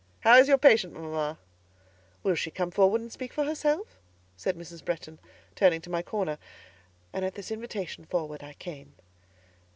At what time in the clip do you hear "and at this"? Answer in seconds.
7.13-7.51